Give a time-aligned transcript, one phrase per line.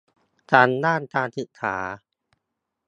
[0.51, 1.75] ทั้งด้านการศึกษา